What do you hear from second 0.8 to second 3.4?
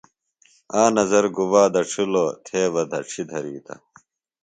آ نظر گُبا دڇھلوۡ تھے بہ دڇھی